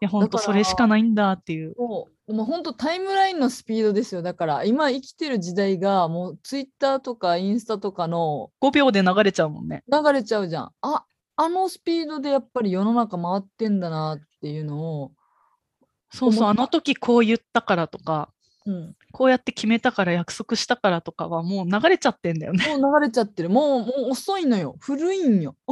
[0.00, 1.74] や、ほんとだからそれしかないんだっていう。
[1.76, 4.20] そうもう本当タイムラインのスピードですよ。
[4.20, 9.84] だから今生きてる時代がもうツイッターとかインスタとかの5秒で流れちゃうもんね。
[9.90, 10.72] 流れちゃうじゃん。
[10.82, 11.04] あ
[11.36, 15.12] あのスピードでやっぱり世の中回ってんだなっていうのを、
[16.10, 18.30] そうそう、あの時こう言ったからとか、
[18.64, 22.66] うん、こうやって決めたから約束したからとかはもう流れちゃってんだよね。
[22.78, 23.50] もう流れちゃってる。
[23.50, 24.76] もうもう遅いのよ。
[24.80, 25.56] 古いんよ。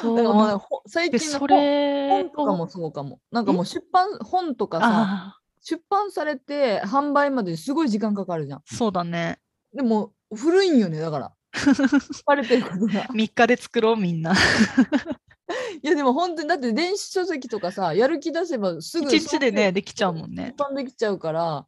[0.00, 3.20] そだからもうねうほ最近の本とかもそうかも。
[3.32, 8.58] なんかもう出版、本とかさ、あ出版されて販売まですごい時間かかるじゃん。
[8.60, 9.40] あ、そうだね。
[9.74, 11.32] でも古いんよね、だから。
[11.56, 13.04] 書かれてることが。
[13.14, 14.34] 3日で作ろう、みんな。
[15.82, 20.54] いやでも本当にだって電子書籍とかさ、やる気出せばすぐ1日でね、できちゃうもんね。
[20.58, 21.66] 出版できちゃうから、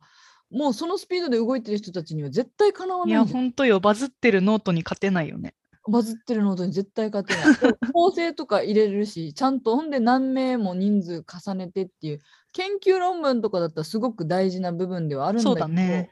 [0.50, 5.54] もうそのスピードで動いてる人たちには絶対かなわいや、ないんだよほんとよ、バズってるノートに勝てないよね。
[5.90, 7.54] バズってるノートに絶対勝てない。
[7.72, 12.20] で構成とか入れるし、ちゃんとほんで何名も人数重ねてっていう、
[12.52, 16.10] 研究論文とかだったらすごく大事な部分ではあるんだけど、そうだね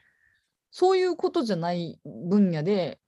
[0.71, 2.99] そういうことじゃない分野で、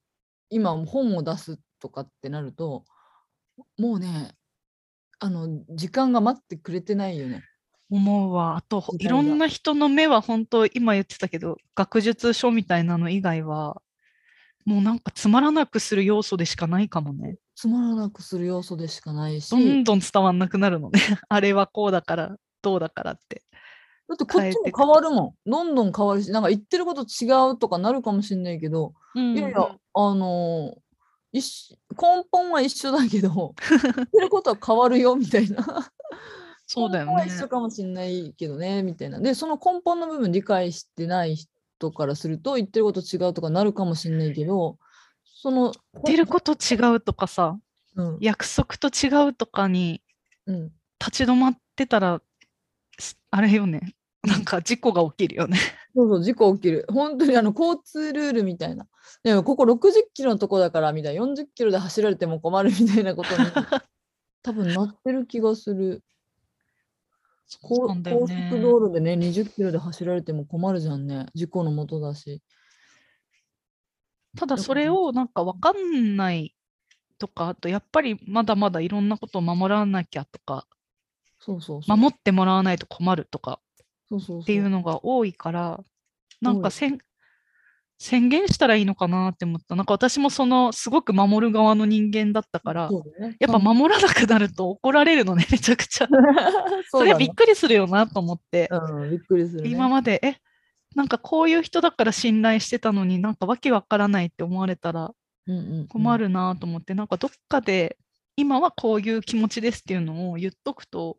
[0.49, 2.85] 今本を出すとかってなると、
[3.77, 4.33] もうね、
[5.19, 7.43] あの、時間が待ってくれてないよね。
[7.89, 8.55] 思うわ。
[8.55, 13.81] あと、いろんな人の目は本当、今言ってたけど、学術書みたいなの以外は、
[14.65, 17.37] もうなんかつまらなくする要素でしかないかもね。
[17.55, 20.99] つまらなくする要素でしかないし、どんどん伝わんなくなるのね。
[21.27, 23.43] あれはこうだから、どうだからって。
[24.09, 25.49] だってこっちも変わるもん。
[25.49, 30.79] どんどん変わるし、なんか言ってること違うとかなるかもしれないけど、うんいやいや、あのー
[31.31, 35.63] 根本は一緒だけど、言ってることは変わるよみたいな。
[36.65, 37.43] そうだよね一。
[37.43, 39.19] 緒かもしれないけどね、みたいな。
[39.19, 44.79] で、その根本の部分理解してない人からすると、言ってること違うとかなるかもしれないけど、
[45.23, 47.59] その、言ってること違うとかさ、
[47.95, 50.01] うん、約束と違うとかに
[50.47, 50.71] うん。
[50.99, 52.21] 立ち止まってたら、
[52.99, 53.95] すあれよね。
[54.23, 55.57] なんか事故が起きるよね。
[55.95, 56.85] そうそう、事故起きる。
[56.89, 58.87] 本当にあの交通ルールみたいな。
[59.23, 63.45] でもここ60キロのとこだからみたいな、40キロで走られても困るみたいなことに
[64.43, 66.03] 多分なってる気がする。
[67.47, 71.25] そうなんだよ高ね速道路でね、20キロで走られても困るじゃんね。
[71.33, 72.41] 事故のもとだし。
[74.37, 76.55] ただそれをなんか分かんない
[77.17, 80.67] とか、あとやっぱりまだまだいろんなことを守らなきゃとか、
[81.39, 81.97] そうそうそう。
[81.97, 83.59] 守ってもらわないと困るとか
[84.15, 85.79] っていうのが多いから、
[86.41, 86.99] なんか宣
[88.29, 89.75] 言したらいいのかなって思った。
[89.75, 93.35] なんか私もそのすごく守る側の人間だったから、ね。
[93.39, 96.07] やっぱ守らなくなると怒られるのね、 めちゃくちゃ。
[96.89, 99.69] それびっり、くりするよなと思って、うん、びっくりする、ね。
[99.69, 100.37] 今まで、え、
[100.95, 105.13] なんかこういう人だから信頼してたのになんかわけわからないって思われたら
[105.47, 105.87] うんうんうん。
[105.87, 107.97] 困るなと思って、なんかどっかで
[108.35, 111.17] 今はこういう気持ちですっていうのを言っとくと、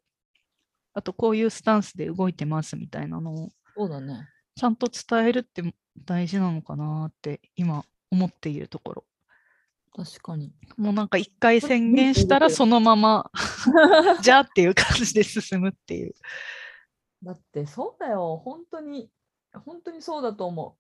[0.95, 4.29] あとこういうスタンスで動いてますみたいなのをそうだね。
[4.57, 5.63] ちゃんと伝えるって
[6.05, 9.05] 大事なのかなって今思っているところ。
[9.95, 10.53] 確かに。
[10.77, 13.31] もうなんか一回宣言したらそのまま
[14.21, 16.15] じゃあっていう感じで進むっていう。
[17.23, 19.11] だってそうだよ、本当に、
[19.53, 20.77] 本当にそうだと思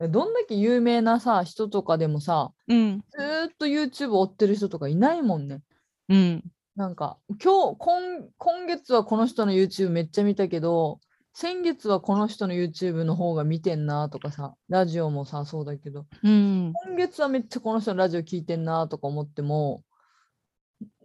[0.00, 0.08] う。
[0.08, 3.04] どんだけ有名なさ、人とかでもさ、うん。
[3.10, 5.60] ずーっと YouTube 追ってる人とかいないもんね。
[6.08, 6.44] うん。
[6.76, 11.00] なんか、今日、今今月はこの人の YouTube めっちゃ見たけど、
[11.34, 16.72] 先月はこの人の YouTube の方が見てんなとかさ、ラジオもさ、そうだけど、うん。
[16.86, 19.82] 今月はめっちゃこの人のラジオ聞いてんなとか思っても、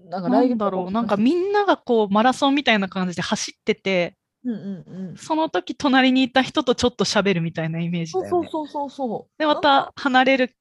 [0.09, 5.17] なんか来月だろう、なんかみ、みんながこうマラソンみたいな感じで走ってて、うんうんうん。
[5.17, 8.49] その時隣にいた人とちょっと喋るみたいなイメージそうだよね。
[8.49, 9.39] そうそうそうそう。
[9.39, 10.55] で、また離れる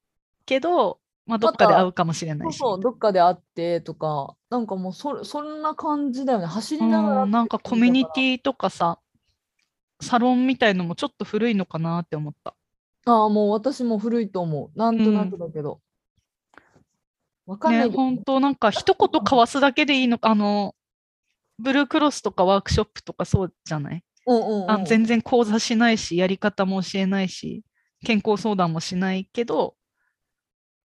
[0.45, 2.57] けど、まあ、どっかで会うかもしれないし。
[2.57, 6.45] そうそう、どっかで会ってとか、なんかもうそそんな感じだよね。
[6.45, 8.33] 走りながらうん、なんかコミュニティ。
[8.35, 8.99] ィとかさ、
[10.01, 12.55] サロンみたいのもちょっと古いのかなって思った。
[13.05, 14.77] ああ、もう私も古いと思う。
[14.79, 15.81] なんとなくだけど。
[17.45, 20.75] わかんなね、いけど本当なんか一言交わすだけでいいのか、あの、
[21.59, 24.03] ブルークロスとかワークショップとかそうじゃない？
[24.27, 27.63] うんうんうんあ全然講座しないし、やり方も教えないし、
[28.05, 29.75] 健康相談もしないけど、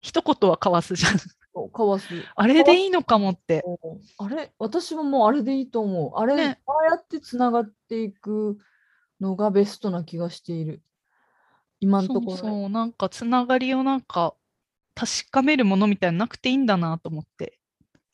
[0.05, 1.17] 一言は交わすじゃん。
[1.17, 2.05] そうかわす。
[2.35, 3.63] あれでいいのかもって。
[3.65, 3.77] うん
[4.19, 4.53] あれ？
[4.59, 6.19] 私ももうあれでいいと思う。
[6.19, 8.59] あれ、ねああやってつながっていく
[9.19, 10.83] のがベストな気がしている。
[11.79, 14.35] 今のそところね、うそう、なんかつながりをなんか
[14.93, 17.57] 確かめるものみたいなのなくていいんだなと思って。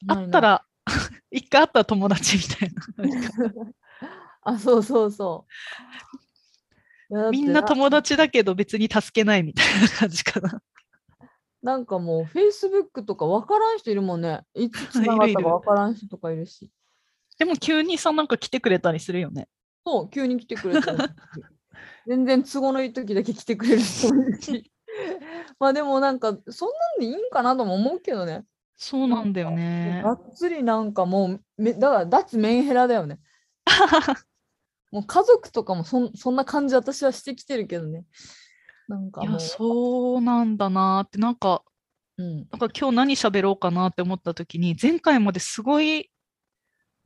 [0.08, 0.66] あったら、
[1.30, 3.74] 一回会ったら友達みたいな。
[4.44, 5.46] あ、そうそうそ
[7.10, 7.32] う。
[7.32, 10.62] みんな友達だけど別に助けないみたいな感じかな。
[11.62, 14.42] なんかもう、Facebook とか分からん人いるもんね。
[14.56, 16.70] いつ つながったか分からん人とかいるし。
[17.38, 19.48] でも急にさ、なんか来てくれたりするよね。
[19.86, 20.98] そう、急に来てくれたり
[22.08, 24.72] 全然都合のいい時だけ来てくれる人もいるし。
[25.60, 28.46] まあでもなんか、そんなんでいいんかなとも思うけどね。
[28.76, 30.14] そうなんだよねが。
[30.14, 33.20] っつりなんかもう、めだから脱メンヘラだよね。
[34.92, 38.06] もう家族とかもそんそんな感じ私はしてきてるけどね。
[38.92, 41.64] なんかいや、、そうなんだなって、なんか、
[42.18, 46.12] うん、なんか今日何喋ろうかなって思った時に、前回まですごい、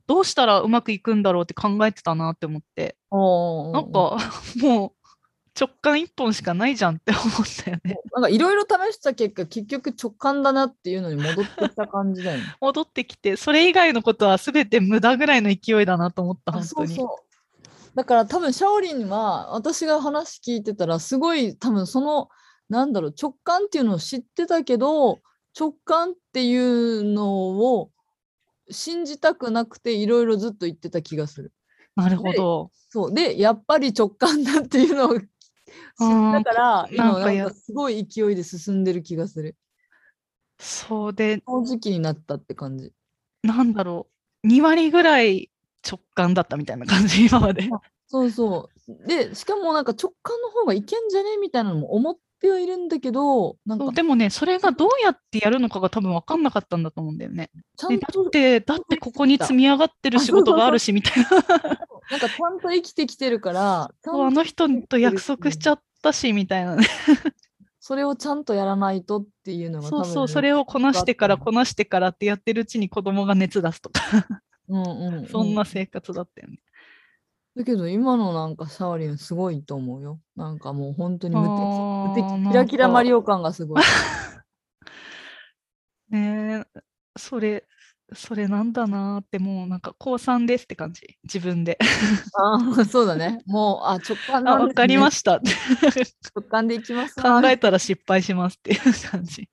[0.06, 4.18] どうしたらうまくいくんだろうって考えてたなって思って、なんか
[4.60, 4.92] もう
[5.58, 7.24] 直感一本しかないじゃんって思っ
[7.64, 7.98] たよね。
[8.12, 12.44] なんかいろいろ試した結果、結局直感だなっていうのに戻ってきた感じだよね。
[12.60, 16.88] 戻ってきて、それ以外のことは全て無駄ぐらいの勢いだなと思った、あ本当に。
[16.88, 17.25] そうそう。
[17.96, 22.28] だから多分シャオリンは私が話聞いてたらすごい多分その
[22.68, 25.20] なんだろう直感っていうのを知ってたけど
[25.58, 27.90] 直感っていうのを
[28.70, 31.52] 信じたくなくていろいろずっと言ってた気がする。
[31.94, 32.70] なるほど。
[32.90, 35.24] そうでやっぱり直感だっていうのを知っ
[35.96, 39.56] たから今なんかすごい勢いで進んでる気がする。
[40.58, 42.92] そうで、この時期になったって感じ。
[43.42, 44.08] なんだろ
[44.44, 45.50] う、2割ぐらい
[45.86, 47.68] 直感だったみたいな感じ、今まで。
[48.06, 49.08] そうそう。
[49.08, 57.50] でしかもなんか直感の方がいけんじゃねみたいなのも思っってはいるんだけど、なんかでもね、それがどうやってやるのかが多分分かんなかったんだと思うんだよね。
[57.76, 61.30] ちゃんとって、だってここに積み上がってる仕事があるしみたいな。
[61.30, 61.38] な
[62.18, 66.86] んかちゃんと生きてきてるから、 あの人と約束しちゃったしみたいなね。
[67.80, 74.00] それをちゃんとやらないとっていうのがそうそう、それをこなしてからこなしてからってやってるうちに子供が熱出すとか、
[74.68, 76.58] うんうんうんそんな生活だったよね。
[77.56, 80.20] だけど今のなんかシャオリンすごいと思うよ。
[80.36, 83.82] なんかもう本当に無敵あー無敵キラキラマリオ感がすごい。
[86.10, 86.80] ねえ、
[87.16, 87.66] それ、
[88.12, 91.78] それなんだなーってもうなんか高3ですって感じ、自分で。
[92.34, 93.42] あーそうだね。
[93.46, 95.40] もうあ直感あ、なねわかりました。
[96.34, 99.48] 直感でいきますわ考えたら失敗しますっていう感じ。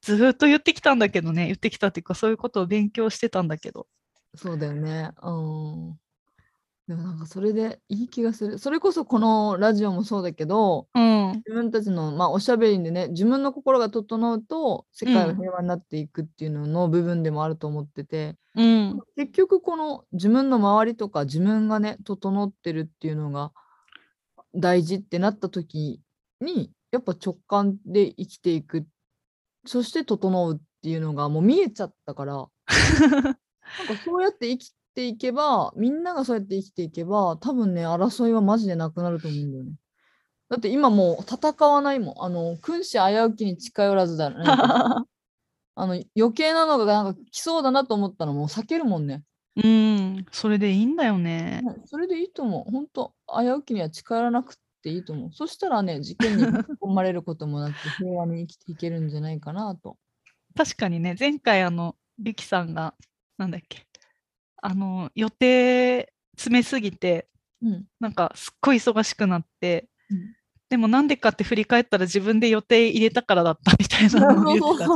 [0.00, 3.86] ずーっと言ってきたんだけどね、言ってきたっていうか、そういうことを勉強してたんだけど。
[4.36, 5.10] そうだよね。
[5.22, 5.98] うん。
[6.88, 8.58] でもなんかそれでいい気がする。
[8.58, 23.52] それこそこのラジオもそうだけど、うん、自分たちの、まあ、おしゃべりでね、自分の心が整うと世界は平和になっていくっていうのの部分でもあると思ってて、うん、結局この自分の周りとか自分がね、整ってるっていうのが
[24.54, 26.00] 大事ってなった時
[26.40, 28.86] に、やっぱ直感で生きていく、
[29.66, 32.46] そして整うっていうのがもう見えちゃったから、
[33.78, 39.72] なんかそうやって生きていけば、みんながそうやって生きていけば、多分ね、争いはマジでなくなると思うんだよね。
[40.48, 42.14] だって今もう戦わないもん。
[42.24, 44.36] あの、君子危うきに近寄らずだね。
[45.78, 49.22] あの、余計なのがなんか来そうだなと思ったらもう避けるもんね。
[49.62, 51.62] うん、それでいいんだよね。
[51.64, 52.70] はいそれでいいと思う。
[52.70, 55.32] 本当危うきには近寄らなくていいと思う。
[55.32, 59.96] そしたらね、事件に巻き込まれることもなく平和に生きていけるんじゃないかなと。
[60.56, 62.94] 確かにね、前回あの、ゆきさんが、
[63.38, 63.86] なんだっけ、
[64.62, 67.28] あの、予定詰めすぎて、
[67.62, 67.84] うん。
[68.00, 70.36] なんかすっごい忙しくなって、うん
[70.68, 74.90] でもなんでかって振り返ったら自分で予定入れたからだったみたいなのを言ってた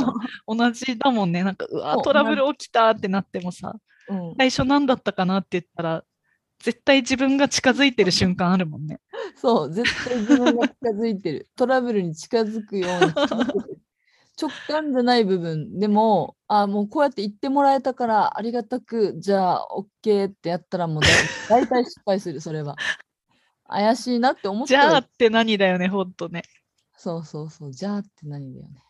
[0.49, 1.45] 同じだもんね。
[1.45, 3.76] なんか、うわトラブル起きたってなってもさ、
[4.09, 6.05] うん最初何だったかなって言ったら、
[6.59, 8.99] 絶対自分が近づいてる瞬間あるもんね。
[9.36, 11.49] そう、絶対自分が近づいてる。
[11.55, 13.80] トラブルに近づくよう
[14.41, 19.68] 直感じゃない部分でも、あもうこうやって言ってもらえたからありがたく、じゃあ
[20.05, 21.09] OK ってやったらもうだ
[21.49, 22.76] 大体失敗する、それは。
[23.68, 26.43] 怪しいなって思ったらじゃあって何だよね、ほんとね。
[26.97, 28.82] そうそうそう、じゃあって何だよね。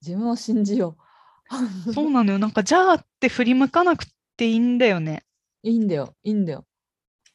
[0.00, 1.04] 自分を信じよう。
[1.94, 2.38] そうなのよ。
[2.38, 5.24] なんか、じゃあって振り向かなくていいんだよね。
[5.62, 6.66] いいんだよ、いいんだよ。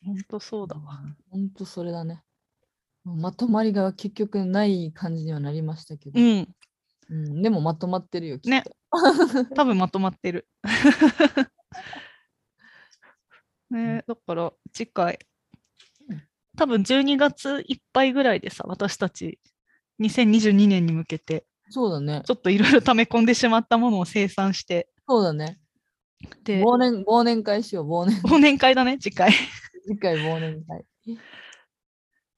[0.05, 1.01] ほんとそうだわ。
[1.29, 2.23] ほんとそれだね。
[3.05, 6.47] まとまりが結局ない感じにはなりましたけど、うん。
[7.09, 8.39] うんでもまとまってるよ。
[8.43, 8.63] ね
[9.55, 10.47] 多分まとまってる。
[13.69, 15.19] ねだから次回
[16.09, 16.23] うん、
[16.57, 19.39] 多分12月いっぱいぐらいでさ、私たち
[20.01, 22.31] 2022年に向けて、そうだねち。
[22.31, 25.59] ょっといろいろ溜め込んでしまったものを生産して、そうだね。
[26.43, 29.31] で、忘年忘年会しよう、忘年忘年会だね、次回。
[29.85, 30.85] 次回忘年会。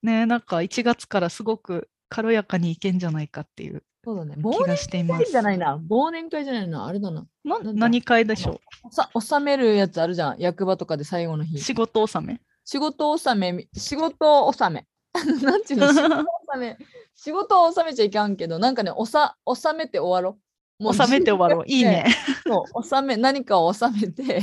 [0.04, 4.36] ねなんか1月からすごく軽やかにいけんじゃないかっていうそうだね。
[4.36, 5.32] 気忘年がしていま会す。
[5.32, 5.80] じゃないな。
[5.90, 6.86] 忘年会じゃないな。
[6.86, 7.28] あれだな。
[7.44, 10.40] な何会でしょさ納めるやつあるじゃん。
[10.40, 11.60] 役場とかで最後の日う。
[11.60, 12.42] 仕事納め？
[12.66, 14.88] 仕事納めみ、仕事納め。
[15.44, 15.88] なんちゅうの？
[15.94, 16.26] 仕事納
[16.60, 16.78] め。
[17.16, 20.40] 仕事を納めちゃいかんけど、なんかね、おさ納めて終わろ
[20.80, 20.84] う。
[20.84, 21.66] もう納めて終わろう。
[21.68, 22.06] いいね。
[22.48, 24.42] そう、納め、何かを納めて、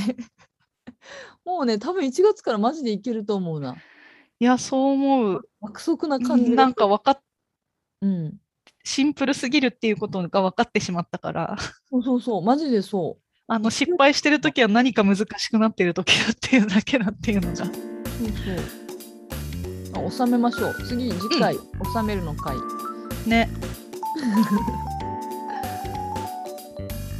[1.43, 3.75] もうね、多分1月からマジでいけると思うな。
[4.39, 5.49] いや、そう思う。
[5.61, 7.19] 約束な感じがなんか分かっ
[8.01, 8.37] うん。
[8.83, 11.57] シンプルすぎるっていうことが分かってしまったから、
[11.89, 13.23] そうそうそう、マジでそう。
[13.51, 17.55] あの失敗してるときは何か難しくなってるときだっていうだけだっていうのが。
[17.55, 17.75] そうそう。
[19.95, 20.75] あ納めましょう。
[20.85, 22.55] 次、次回、納めるの回。
[23.25, 23.49] ね。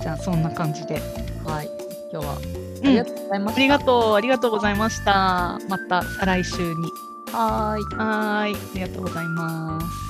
[0.02, 1.02] じゃあそんな感じで。
[1.46, 1.70] はい。
[2.12, 2.38] 今日は
[2.84, 3.60] うんありがとうございました。
[3.60, 5.60] ありがとう、ありがとうございました。
[5.68, 6.92] また再来週に。
[7.32, 7.98] はーい。
[7.98, 10.09] はーい、ありがとうございます。